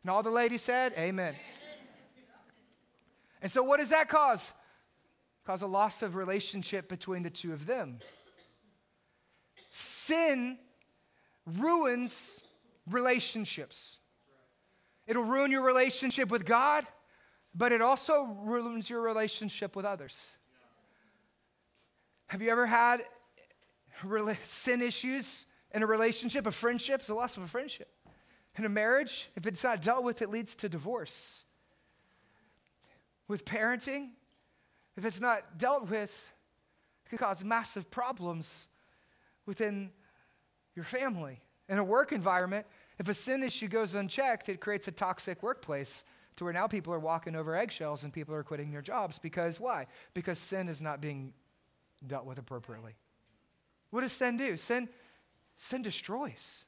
[0.02, 1.34] And all the ladies said, Amen.
[3.40, 4.52] And so what does that cause?
[5.44, 7.98] Cause a loss of relationship between the two of them.
[9.70, 10.58] Sin
[11.46, 12.42] ruins
[12.88, 13.98] relationships.
[15.06, 16.86] It'll ruin your relationship with God,
[17.54, 20.28] but it also ruins your relationship with others.
[22.28, 23.02] Have you ever had
[24.44, 27.00] sin issues in a relationship, a friendship?
[27.00, 27.88] It's a loss of a friendship.
[28.56, 31.44] In a marriage, if it's not dealt with, it leads to divorce.
[33.28, 34.10] With parenting,
[34.96, 36.32] if it's not dealt with,
[37.04, 38.68] it can cause massive problems
[39.46, 39.90] within
[40.74, 41.40] your family.
[41.68, 42.66] In a work environment,
[42.98, 46.04] if a sin issue goes unchecked, it creates a toxic workplace
[46.36, 49.18] to where now people are walking over eggshells and people are quitting their jobs.
[49.18, 49.86] Because why?
[50.14, 51.32] Because sin is not being
[52.06, 52.94] dealt with appropriately.
[53.90, 54.56] What does sin do?
[54.56, 54.88] Sin,
[55.56, 56.64] sin destroys.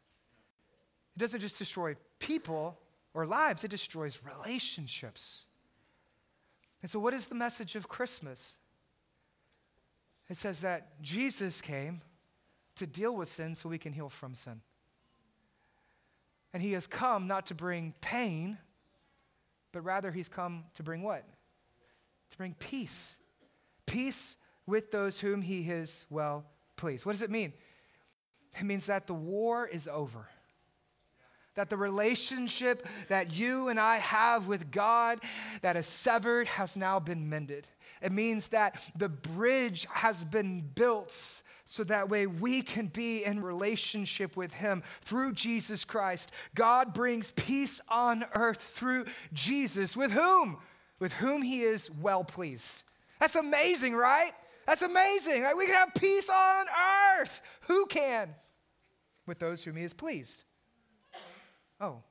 [1.16, 2.78] It doesn't just destroy people
[3.14, 5.44] or lives, it destroys relationships.
[6.82, 8.56] And so, what is the message of Christmas?
[10.28, 12.00] It says that Jesus came
[12.76, 14.60] to deal with sin so we can heal from sin.
[16.54, 18.56] And he has come not to bring pain,
[19.72, 21.24] but rather he's come to bring what?
[22.30, 23.16] To bring peace.
[23.86, 26.44] Peace with those whom he is well
[26.76, 27.04] pleased.
[27.04, 27.52] What does it mean?
[28.58, 30.28] It means that the war is over.
[31.56, 35.18] That the relationship that you and I have with God
[35.62, 37.66] that is severed has now been mended.
[38.00, 43.42] It means that the bridge has been built so that way we can be in
[43.42, 46.30] relationship with Him through Jesus Christ.
[46.54, 50.58] God brings peace on earth through Jesus, with whom?
[50.98, 52.82] With whom He is well pleased.
[53.18, 54.32] That's amazing, right?
[54.66, 55.42] That's amazing.
[55.42, 55.56] Right?
[55.56, 56.66] We can have peace on
[57.18, 57.40] earth.
[57.62, 58.34] Who can?
[59.26, 60.44] With those whom He is pleased.
[61.80, 62.02] Oh,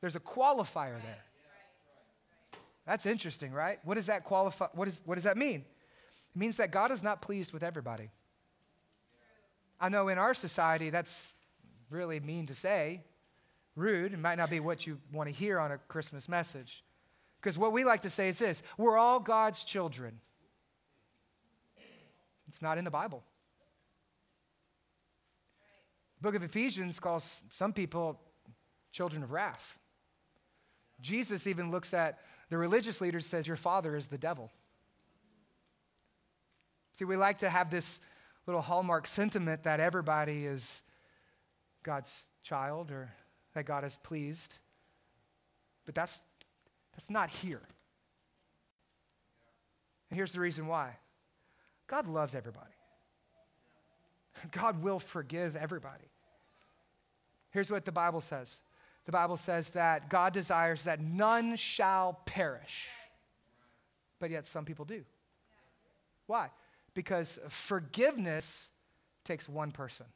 [0.00, 1.22] there's a qualifier there.
[2.86, 3.78] That's interesting, right?
[3.84, 4.66] What does that qualify?
[4.74, 5.64] What, is, what does that mean?
[6.34, 8.10] It means that God is not pleased with everybody.
[9.80, 11.32] I know in our society that's
[11.90, 13.02] really mean to say,
[13.74, 14.12] rude.
[14.12, 16.82] It might not be what you want to hear on a Christmas message.
[17.40, 20.20] Because what we like to say is this we're all God's children.
[22.48, 23.22] It's not in the Bible.
[26.18, 28.18] The book of Ephesians calls some people
[28.90, 29.78] children of wrath.
[31.00, 32.18] Jesus even looks at
[32.48, 34.50] the religious leaders says your father is the devil.
[36.92, 38.00] See, we like to have this
[38.46, 40.82] little hallmark sentiment that everybody is
[41.82, 43.12] God's child or
[43.54, 44.58] that God is pleased.
[45.84, 46.22] But that's,
[46.92, 47.62] that's not here.
[50.10, 50.96] And here's the reason why
[51.86, 52.66] God loves everybody,
[54.50, 56.10] God will forgive everybody.
[57.50, 58.60] Here's what the Bible says
[59.06, 62.88] the Bible says that God desires that none shall perish,
[64.18, 65.04] but yet some people do.
[66.26, 66.50] Why?
[66.96, 68.70] Because forgiveness
[69.22, 70.06] takes one person,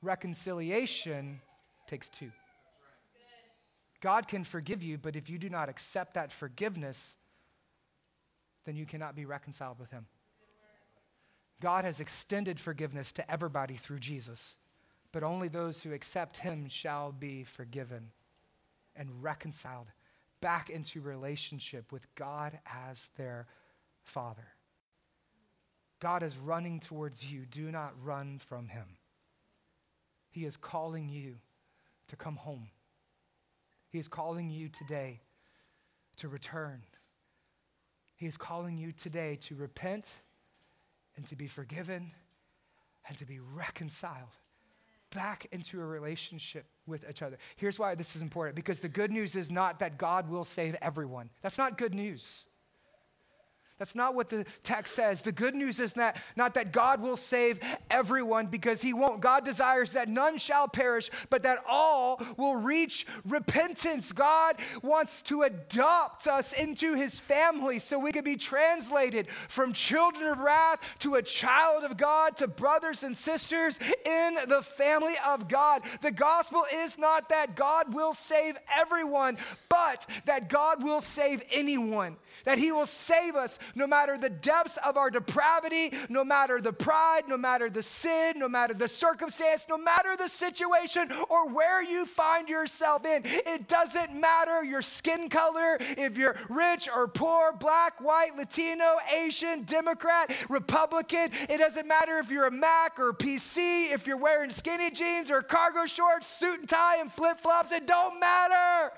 [0.00, 1.40] reconciliation
[1.88, 2.30] takes two.
[4.00, 7.16] God can forgive you, but if you do not accept that forgiveness,
[8.64, 10.06] then you cannot be reconciled with Him.
[11.60, 14.56] God has extended forgiveness to everybody through Jesus,
[15.10, 18.10] but only those who accept Him shall be forgiven
[18.94, 19.88] and reconciled
[20.40, 23.48] back into relationship with God as their
[24.04, 24.46] Father.
[26.00, 27.46] God is running towards you.
[27.46, 28.84] Do not run from him.
[30.30, 31.36] He is calling you
[32.08, 32.68] to come home.
[33.88, 35.20] He is calling you today
[36.18, 36.82] to return.
[38.16, 40.10] He is calling you today to repent
[41.16, 42.12] and to be forgiven
[43.08, 44.36] and to be reconciled
[45.14, 47.38] back into a relationship with each other.
[47.56, 50.76] Here's why this is important because the good news is not that God will save
[50.82, 51.30] everyone.
[51.42, 52.44] That's not good news.
[53.78, 55.20] That's not what the text says.
[55.20, 57.60] The good news is that not that God will save
[57.90, 59.20] everyone because he won't.
[59.20, 64.12] God desires that none shall perish, but that all will reach repentance.
[64.12, 70.30] God wants to adopt us into his family so we can be translated from children
[70.30, 75.48] of wrath to a child of God to brothers and sisters in the family of
[75.48, 75.82] God.
[76.00, 79.36] The gospel is not that God will save everyone,
[79.68, 82.16] but that God will save anyone
[82.46, 86.72] that He will save us no matter the depths of our depravity, no matter the
[86.72, 91.82] pride, no matter the sin, no matter the circumstance, no matter the situation or where
[91.82, 93.22] you find yourself in.
[93.24, 99.64] It doesn't matter your skin color, if you're rich or poor, black, white, Latino, Asian,
[99.64, 101.30] Democrat, Republican.
[101.48, 105.30] It doesn't matter if you're a Mac or a PC, if you're wearing skinny jeans
[105.30, 107.72] or cargo shorts, suit and tie, and flip flops.
[107.72, 108.92] It don't matter.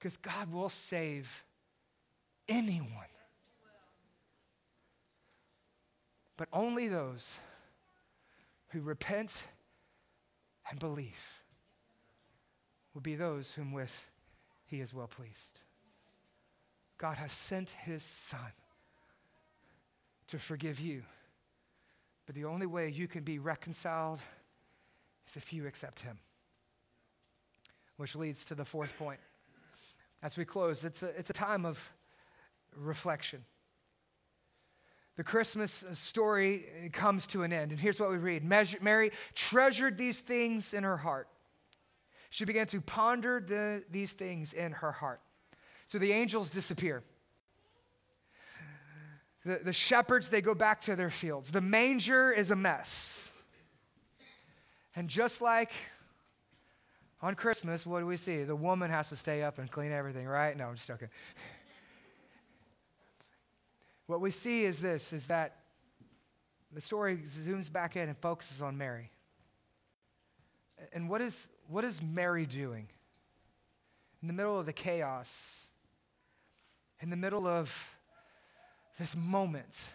[0.00, 1.44] Because God will save
[2.48, 2.88] anyone.
[6.38, 7.38] But only those
[8.70, 9.44] who repent
[10.70, 11.42] and believe
[12.94, 14.10] will be those whom with
[14.64, 15.60] he is well pleased.
[16.96, 18.52] God has sent his son
[20.28, 21.02] to forgive you.
[22.24, 24.20] But the only way you can be reconciled
[25.28, 26.18] is if you accept him.
[27.98, 29.20] Which leads to the fourth point
[30.22, 31.90] as we close, it's a, it's a time of
[32.76, 33.44] reflection.
[35.16, 40.20] The Christmas story comes to an end, and here's what we read Mary treasured these
[40.20, 41.28] things in her heart.
[42.30, 45.20] She began to ponder the, these things in her heart.
[45.88, 47.02] So the angels disappear.
[49.44, 51.50] The, the shepherds, they go back to their fields.
[51.50, 53.32] The manger is a mess.
[54.94, 55.72] And just like
[57.22, 58.44] on Christmas, what do we see?
[58.44, 60.56] The woman has to stay up and clean everything, right?
[60.56, 61.08] No, I'm just joking.
[64.06, 65.56] what we see is this is that
[66.72, 69.10] the story zooms back in and focuses on Mary.
[70.92, 72.88] And what is what is Mary doing?
[74.22, 75.68] In the middle of the chaos,
[77.00, 77.96] in the middle of
[78.98, 79.94] this moment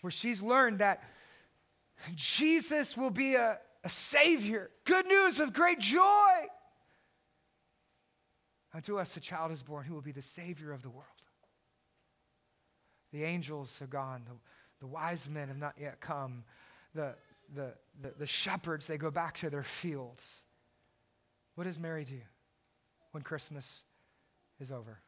[0.00, 1.04] where she's learned that
[2.14, 4.70] Jesus will be a, a Savior.
[4.84, 6.46] Good news of great joy.
[8.74, 11.06] Unto us a child is born who will be the Savior of the world.
[13.12, 14.34] The angels have gone, the,
[14.80, 16.44] the wise men have not yet come.
[16.94, 17.14] The,
[17.54, 20.44] the, the, the shepherds, they go back to their fields.
[21.54, 22.20] What does Mary do
[23.10, 23.84] when Christmas
[24.58, 25.00] is over?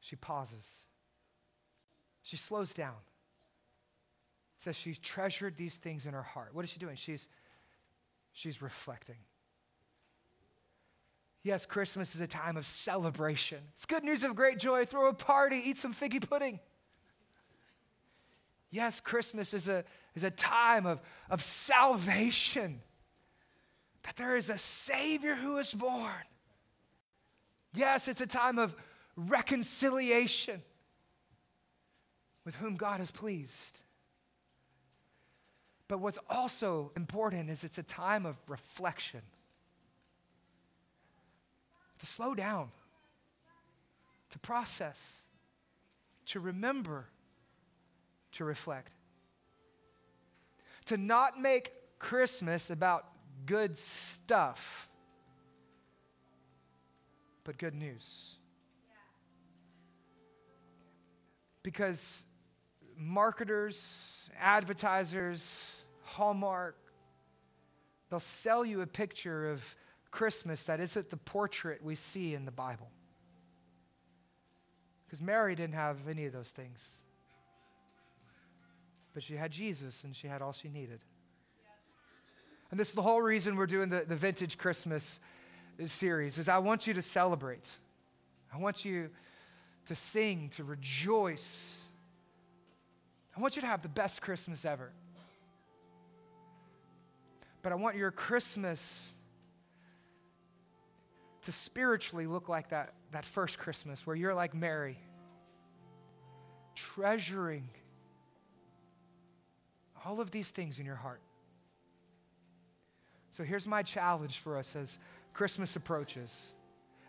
[0.00, 0.88] She pauses.
[2.22, 2.96] She slows down.
[4.60, 6.50] Says she's treasured these things in her heart.
[6.52, 6.94] What is she doing?
[6.94, 7.28] She's,
[8.32, 9.16] she's reflecting.
[11.42, 13.58] Yes, Christmas is a time of celebration.
[13.74, 14.84] It's good news of great joy.
[14.84, 16.60] Throw a party, eat some figgy pudding.
[18.70, 19.82] Yes, Christmas is a,
[20.14, 21.00] is a time of,
[21.30, 22.82] of salvation,
[24.02, 26.12] that there is a Savior who is born.
[27.72, 28.76] Yes, it's a time of
[29.16, 30.60] reconciliation
[32.44, 33.79] with whom God is pleased.
[35.90, 39.22] But what's also important is it's a time of reflection.
[41.98, 42.68] To slow down,
[44.30, 45.22] to process,
[46.26, 47.06] to remember,
[48.30, 48.92] to reflect.
[50.86, 53.06] To not make Christmas about
[53.44, 54.88] good stuff,
[57.42, 58.36] but good news.
[61.64, 62.24] Because
[62.96, 65.79] marketers, advertisers,
[66.10, 66.76] Hallmark,
[68.10, 69.76] they'll sell you a picture of
[70.10, 72.90] Christmas that isn't the portrait we see in the Bible.
[75.06, 77.02] Because Mary didn't have any of those things.
[79.14, 81.00] But she had Jesus and she had all she needed.
[82.70, 85.20] And this is the whole reason we're doing the, the vintage Christmas
[85.86, 87.70] series is I want you to celebrate.
[88.52, 89.10] I want you
[89.86, 91.86] to sing, to rejoice.
[93.36, 94.90] I want you to have the best Christmas ever.
[97.62, 99.12] But I want your Christmas
[101.42, 104.98] to spiritually look like that, that first Christmas where you're like Mary,
[106.74, 107.68] treasuring
[110.04, 111.20] all of these things in your heart.
[113.30, 114.98] So here's my challenge for us as
[115.34, 116.52] Christmas approaches.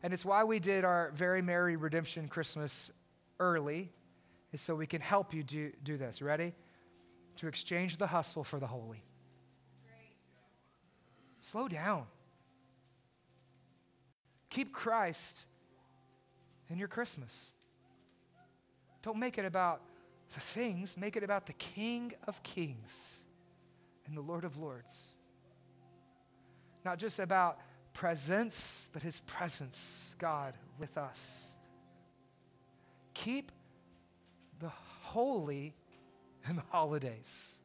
[0.04, 2.92] And it's why we did our Very Merry Redemption Christmas
[3.40, 3.90] early,
[4.52, 6.22] is so we can help you do, do this.
[6.22, 6.54] Ready?
[7.38, 9.04] To exchange the hustle for the holy.
[11.42, 12.06] Slow down.
[14.50, 15.46] Keep Christ
[16.70, 17.54] in your Christmas.
[19.02, 19.82] Don't make it about
[20.34, 23.24] the things, make it about the King of Kings
[24.06, 25.16] and the Lord of Lords.
[26.86, 27.60] Not just about
[27.94, 31.50] presents, but his presence, God, with us.
[33.14, 33.52] Keep
[34.60, 34.72] the
[35.02, 35.76] holy
[36.50, 37.61] in the holidays.